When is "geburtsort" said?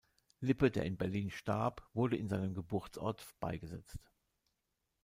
2.55-3.23